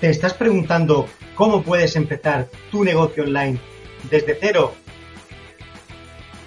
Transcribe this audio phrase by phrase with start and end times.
[0.00, 3.58] ¿Te estás preguntando cómo puedes empezar tu negocio online
[4.10, 4.74] desde cero?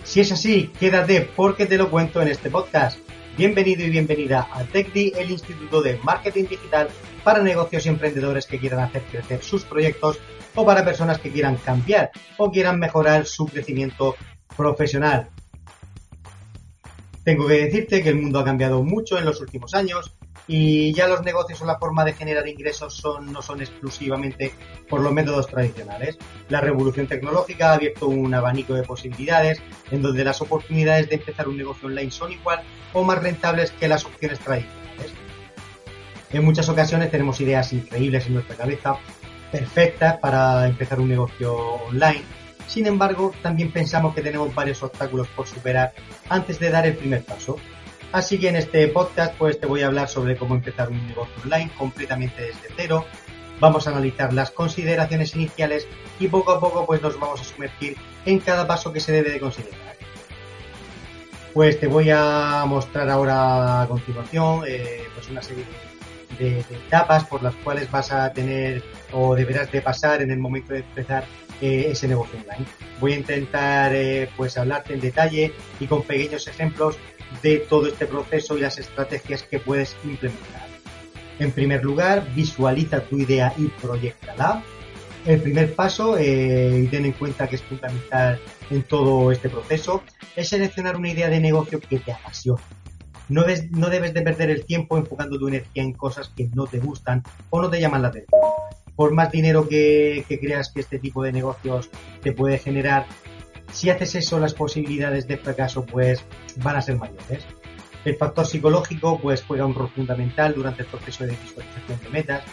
[0.04, 3.00] Si es así, quédate porque te lo cuento en este podcast.
[3.38, 6.90] Bienvenido y bienvenida a TechDi, el Instituto de Marketing Digital
[7.24, 10.20] para negocios y emprendedores que quieran hacer crecer sus proyectos
[10.54, 14.16] o para personas que quieran cambiar o quieran mejorar su crecimiento
[14.56, 15.30] profesional.
[17.28, 20.16] Tengo que decirte que el mundo ha cambiado mucho en los últimos años
[20.48, 24.54] y ya los negocios o la forma de generar ingresos no son exclusivamente
[24.88, 26.18] por los métodos tradicionales.
[26.48, 29.62] La revolución tecnológica ha abierto un abanico de posibilidades
[29.92, 32.62] en donde las oportunidades de empezar un negocio online son igual
[32.94, 35.12] o más rentables que las opciones tradicionales.
[36.32, 39.00] En muchas ocasiones tenemos ideas increíbles en nuestra cabeza,
[39.52, 42.37] perfectas para empezar un negocio online.
[42.68, 45.94] Sin embargo, también pensamos que tenemos varios obstáculos por superar
[46.30, 47.58] antes de dar el primer paso.
[48.12, 51.34] Así que en este podcast pues te voy a hablar sobre cómo empezar un negocio
[51.44, 53.06] online completamente desde cero.
[53.60, 55.88] Vamos a analizar las consideraciones iniciales
[56.20, 59.32] y poco a poco pues nos vamos a sumergir en cada paso que se debe
[59.32, 59.98] de considerar.
[61.54, 65.66] Pues te voy a mostrar ahora a continuación eh, pues una serie
[66.38, 70.74] de, etapas por las cuales vas a tener o deberás de pasar en el momento
[70.74, 71.26] de empezar
[71.62, 72.66] eh, ese negocio online.
[73.00, 76.98] Voy a intentar eh, pues hablarte en detalle y con pequeños ejemplos
[77.42, 80.68] de todo este proceso y las estrategias que puedes implementar.
[81.40, 84.64] En primer lugar, visualiza tu idea y proyectala.
[85.26, 90.04] El primer paso, eh, y ten en cuenta que es fundamental en todo este proceso,
[90.36, 92.62] es seleccionar una idea de negocio que te apasione.
[93.30, 96.80] No, no debes de perder el tiempo enfocando tu energía en cosas que no te
[96.80, 98.40] gustan o no te llaman la atención.
[98.98, 101.90] Por más dinero que creas que este tipo de negocios
[102.22, 103.06] te puede generar,
[103.72, 106.24] si haces eso, las posibilidades de fracaso pues
[106.58, 107.46] van a ser mayores.
[108.06, 112.44] El factor psicológico pues juega un rol fundamental durante el proceso de visualización de metas.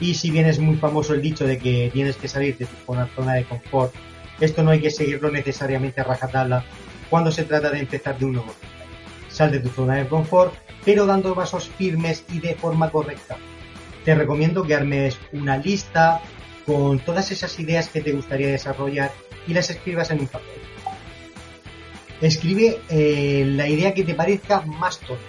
[0.00, 2.76] Y si bien es muy famoso el dicho de que tienes que salir de tu
[2.84, 3.94] zona de confort,
[4.40, 6.64] esto no hay que seguirlo necesariamente a rajatabla
[7.08, 8.52] cuando se trata de empezar de un nuevo
[9.28, 13.38] Sal de tu zona de confort, pero dando pasos firmes y de forma correcta.
[14.04, 16.20] Te recomiendo que armes una lista
[16.66, 19.12] con todas esas ideas que te gustaría desarrollar
[19.46, 20.48] y las escribas en un papel.
[22.20, 25.22] Escribe eh, la idea que te parezca más tonta.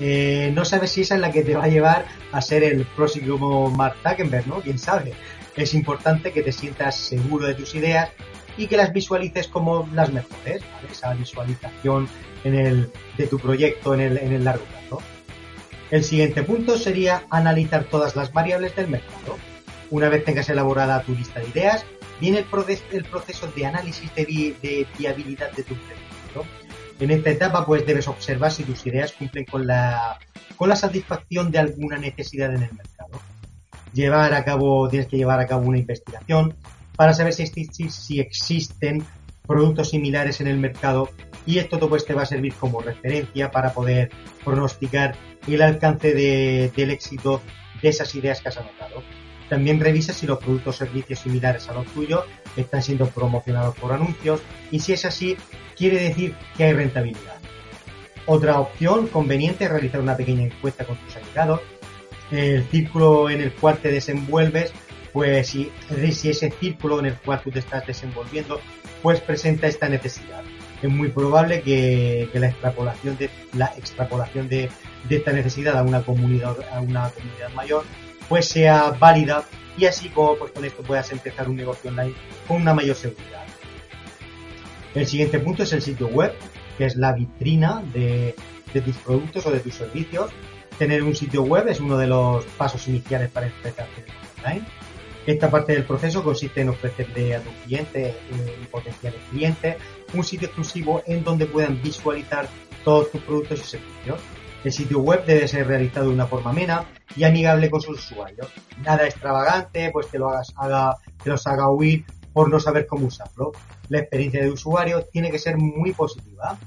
[0.00, 2.84] Eh, no sabes si esa es la que te va a llevar a ser el
[2.86, 4.60] próximo Mark Zuckerberg, ¿no?
[4.60, 5.12] Quién sabe.
[5.56, 8.10] Es importante que te sientas seguro de tus ideas
[8.56, 12.08] y que las visualices como las mejores, Esa visualización
[12.44, 15.02] en el, de tu proyecto en el, en el largo plazo.
[15.92, 19.36] El siguiente punto sería analizar todas las variables del mercado.
[19.90, 21.84] Una vez tengas elaborada tu lista de ideas,
[22.18, 26.46] viene el, proceso de análisis de, viabilidad de tu proyecto.
[26.98, 30.18] En esta etapa pues debes observar si tus ideas cumplen con la,
[30.74, 33.20] satisfacción de alguna necesidad en el mercado.
[33.92, 36.56] Llevar a cabo, tienes que llevar a cabo una investigación
[36.96, 39.04] para saber si existen
[39.46, 41.10] productos similares en el mercado
[41.46, 44.10] y esto pues te va a servir como referencia para poder
[44.44, 45.16] pronosticar
[45.46, 47.40] el alcance del éxito
[47.80, 49.02] de esas ideas que has anotado.
[49.48, 52.24] También revisa si los productos o servicios similares a los tuyos
[52.56, 55.36] están siendo promocionados por anuncios y si es así,
[55.76, 57.36] quiere decir que hay rentabilidad.
[58.26, 61.60] Otra opción conveniente es realizar una pequeña encuesta con tus allegados.
[62.30, 64.72] El círculo en el cual te desenvuelves,
[65.12, 65.70] pues si,
[66.12, 68.60] si ese círculo en el cual tú te estás desenvolviendo,
[69.02, 70.42] pues presenta esta necesidad.
[70.82, 74.70] Es muy probable que, la extrapolación de la extrapolación de,
[75.08, 77.84] de esta necesidad a una comunidad a una comunidad mayor
[78.28, 79.44] pues sea válida
[79.76, 82.14] y así como pues con esto puedas empezar un negocio online
[82.46, 83.42] con una mayor seguridad.
[84.94, 86.34] El siguiente punto es el sitio web,
[86.76, 88.34] que es la vitrina de,
[88.72, 90.30] tus productos o de tus servicios.
[90.78, 94.66] Tener un sitio web es uno de los pasos iniciales para empezar tu online.
[95.26, 99.76] Esta parte del proceso consiste en ofrecerle a tu cliente eh, y potenciales clientes
[100.14, 102.48] un sitio exclusivo en donde puedan visualizar
[102.84, 104.20] todos tus productos y servicios.
[104.64, 106.84] El sitio web debe ser realizado de una forma amena
[107.16, 108.48] y amigable con sus usuarios.
[108.84, 113.52] Nada extravagante, pues que lo haga, que los haga huir por no saber cómo usarlo.
[113.88, 116.58] La experiencia de usuario tiene que ser muy positiva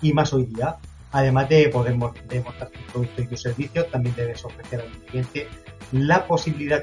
[0.00, 0.76] y más hoy día.
[1.12, 1.94] Además de poder
[2.28, 5.48] demostrar tus productos y tus servicios, también debes ofrecer al cliente
[5.92, 6.82] la posibilidad,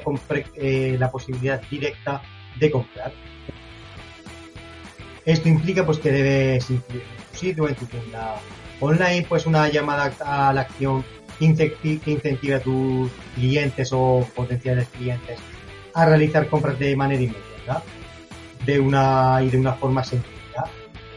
[0.54, 2.22] eh, la posibilidad directa
[2.58, 3.12] de comprar.
[5.24, 8.36] Esto implica pues que debes incluir en tu sitio, en tu tienda
[8.80, 11.04] online, pues una llamada a la acción
[11.38, 11.44] que
[12.06, 15.38] incentive a tus clientes o potenciales clientes
[15.94, 17.82] a realizar compras de manera inmediata
[18.64, 20.39] de una y de una forma sencilla.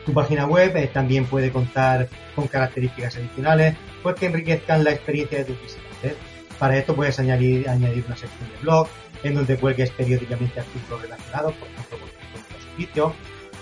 [0.05, 5.39] Tu página web eh, también puede contar con características adicionales pues que enriquezcan la experiencia
[5.39, 6.15] de tus visitantes.
[6.59, 8.87] Para esto puedes añadir, una sección de blog
[9.23, 13.13] en donde cuelgues periódicamente artículos relacionados, por ejemplo, con tu servicio.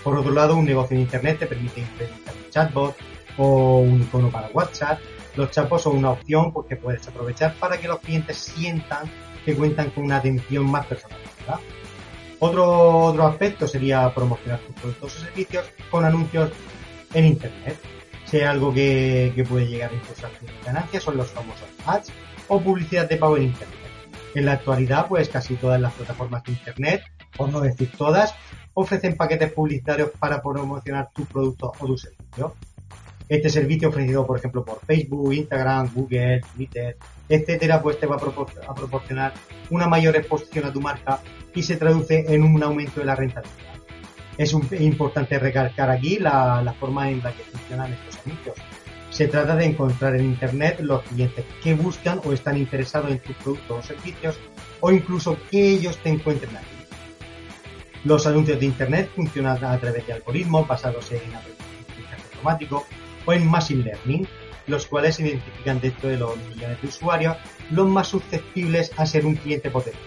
[0.02, 2.96] Por otro lado, un negocio en Internet te permite implementar un chatbot
[3.38, 4.98] o un icono para WhatsApp.
[5.36, 9.10] Los chatbots son una opción porque puedes aprovechar para que los clientes sientan
[9.44, 11.60] que cuentan con una atención más personalizada.
[12.44, 16.50] Otro, otro aspecto sería promocionar tus productos o servicios con anuncios
[17.14, 17.78] en Internet.
[18.24, 22.10] Sea algo que, que puede llegar a impulsar tus ganancias son los famosos ads
[22.48, 23.78] o publicidad de pago en Internet.
[24.34, 27.04] En la actualidad, pues casi todas las plataformas de Internet,
[27.36, 28.34] por no decir todas,
[28.74, 32.56] ofrecen paquetes publicitarios para promocionar tu producto o tu servicio.
[33.28, 36.96] Este servicio ofrecido, por ejemplo, por Facebook, Instagram, Google, Twitter,
[37.28, 39.32] etcétera, pues te va a proporcionar
[39.70, 41.20] una mayor exposición a tu marca
[41.54, 43.72] y se traduce en un aumento de la rentabilidad.
[44.36, 48.56] Es importante recalcar aquí la, la forma en la que funcionan estos anuncios.
[49.10, 53.36] Se trata de encontrar en Internet los clientes que buscan o están interesados en tus
[53.36, 54.38] productos o servicios
[54.80, 56.66] o incluso que ellos te encuentren aquí.
[58.04, 62.86] Los anuncios de Internet funcionan a través de algoritmos basados en aprendizaje automático
[63.26, 64.26] o en Machine Learning,
[64.66, 67.36] los cuales identifican dentro de los millones de usuarios
[67.70, 70.04] los más susceptibles a ser un cliente potencial.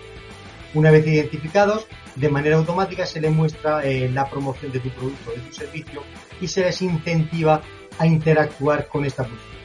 [0.73, 5.31] Una vez identificados, de manera automática se les muestra eh, la promoción de tu producto
[5.31, 6.03] o de tu servicio
[6.41, 7.62] y se les incentiva
[7.97, 9.56] a interactuar con esta publicidad.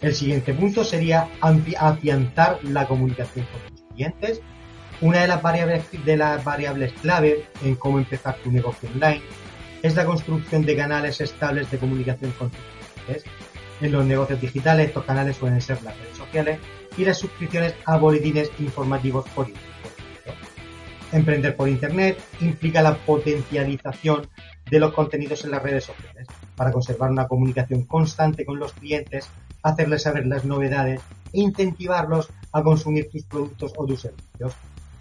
[0.00, 4.40] El siguiente punto sería afianzar la comunicación con tus clientes.
[5.00, 9.22] Una de las variables, de las variables clave en cómo empezar tu negocio online
[9.82, 12.60] es la construcción de canales estables de comunicación con tus
[12.94, 13.24] clientes.
[13.80, 16.60] En los negocios digitales estos canales suelen ser las redes sociales
[16.96, 19.72] y las suscripciones a boletines informativos por Internet.
[21.10, 24.28] Emprender por Internet implica la potencialización
[24.70, 26.26] de los contenidos en las redes sociales
[26.56, 29.28] para conservar una comunicación constante con los clientes,
[29.62, 31.00] hacerles saber las novedades
[31.32, 34.54] e incentivarlos a consumir tus productos o tus servicios.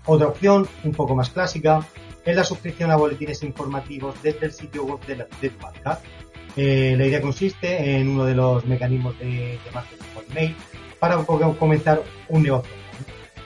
[0.05, 1.85] Otra opción, un poco más clásica,
[2.25, 5.99] es la suscripción a boletines informativos desde el sitio web de, la, de tu marca.
[6.55, 10.55] Eh, la idea consiste en uno de los mecanismos de, de marketing por email
[10.99, 12.73] para comenzar un negocio.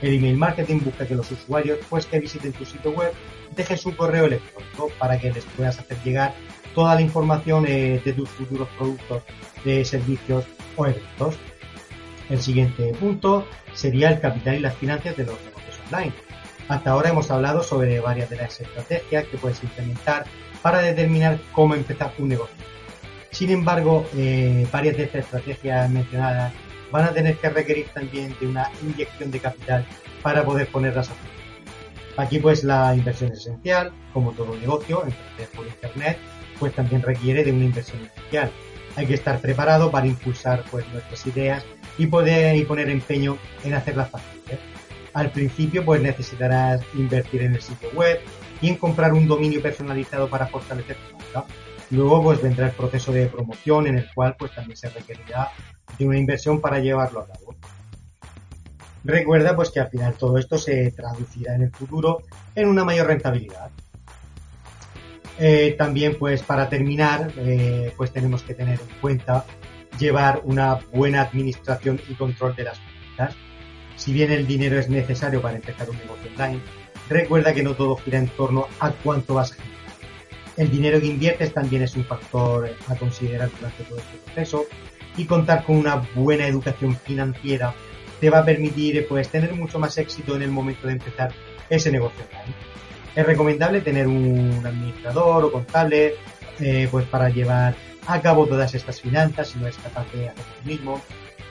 [0.02, 3.14] El email marketing busca que los usuarios pues que visiten tu sitio web
[3.56, 6.34] dejen su correo electrónico para que les puedas hacer llegar
[6.74, 9.24] toda la información eh, de tus futuros productos,
[9.64, 11.36] de servicios o eventos.
[12.30, 16.14] El siguiente punto sería el capital y las finanzas de los negocios online.
[16.68, 20.26] Hasta ahora hemos hablado sobre varias de las estrategias que puedes implementar
[20.62, 22.56] para determinar cómo empezar un negocio.
[23.32, 26.54] Sin embargo, eh, varias de estas estrategias mencionadas
[26.92, 29.86] van a tener que requerir también de una inyección de capital
[30.22, 31.36] para poder ponerlas a funcionar.
[32.18, 36.18] Aquí pues la inversión es esencial, como todo negocio, emprender por internet,
[36.60, 38.50] pues también requiere de una inversión inicial.
[38.96, 41.66] Hay que estar preparado para impulsar pues nuestras ideas
[41.98, 44.60] y poder y poner empeño en hacerlas fáciles.
[45.16, 48.20] Al principio pues necesitarás invertir en el sitio web
[48.62, 51.46] y en comprar un dominio personalizado para fortalecer tu marca.
[51.90, 55.52] Luego pues vendrá el proceso de promoción en el cual pues también se requerirá
[55.98, 57.56] de una inversión para llevarlo a cabo.
[59.06, 63.08] Recuerda pues que al final todo esto se traducirá en el futuro en una mayor
[63.08, 63.72] rentabilidad.
[65.40, 69.46] Eh, también pues para terminar eh, pues tenemos que tener en cuenta
[69.98, 73.38] llevar una buena administración y control de las cuentas.
[74.06, 76.62] Si bien el dinero es necesario para empezar un negocio online,
[77.10, 79.80] recuerda que no todo gira en torno a cuánto vas a generar.
[80.58, 84.66] El dinero que inviertes también es un factor a considerar durante todo este proceso
[85.18, 87.74] y contar con una buena educación financiera
[88.22, 91.34] te va a permitir pues tener mucho más éxito en el momento de empezar
[91.68, 92.56] ese negocio online.
[93.16, 96.14] Es recomendable tener un administrador o contable
[96.60, 97.74] eh, pues para llevar
[98.06, 101.02] a cabo todas estas finanzas si no es capaz de hacerlo mismo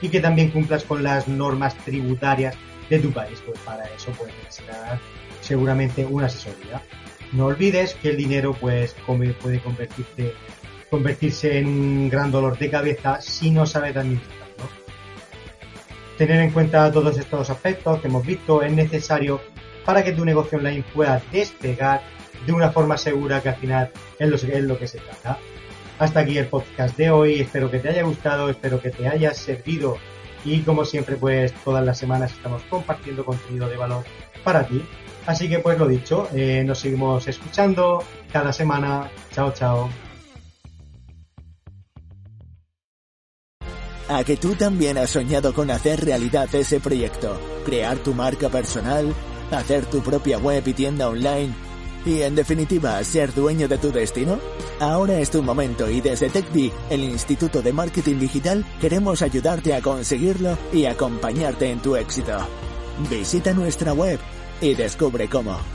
[0.05, 2.55] y que también cumplas con las normas tributarias
[2.91, 3.41] de tu país.
[3.43, 5.01] Pues para eso pues necesitarás
[5.41, 6.79] seguramente una asesoría.
[7.31, 10.33] No olvides que el dinero pues puede convertirse
[10.91, 14.69] convertirse en un gran dolor de cabeza si no sabes administrarlo.
[16.19, 19.41] Tener en cuenta todos estos aspectos que hemos visto es necesario
[19.83, 22.01] para que tu negocio online pueda despegar
[22.45, 25.39] de una forma segura que al final es lo, es lo que se trata.
[25.97, 29.33] Hasta aquí el podcast de hoy, espero que te haya gustado, espero que te haya
[29.33, 29.97] servido
[30.43, 34.03] y como siempre pues todas las semanas estamos compartiendo contenido de valor
[34.43, 34.83] para ti.
[35.25, 39.09] Así que pues lo dicho, eh, nos seguimos escuchando cada semana.
[39.31, 39.89] Chao, chao.
[44.07, 49.13] A que tú también has soñado con hacer realidad ese proyecto, crear tu marca personal,
[49.49, 51.64] hacer tu propia web y tienda online
[52.05, 54.39] y en definitiva ser dueño de tu destino?
[54.79, 59.81] Ahora es tu momento y desde TechBee, el Instituto de Marketing Digital, queremos ayudarte a
[59.81, 62.37] conseguirlo y acompañarte en tu éxito.
[63.09, 64.19] Visita nuestra web
[64.61, 65.74] y descubre cómo.